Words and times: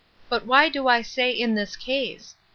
But 0.29 0.47
why 0.47 0.67
do 0.67 0.87
I 0.87 1.03
say, 1.03 1.29
in 1.29 1.53
this 1.53 1.75
case? 1.75 2.33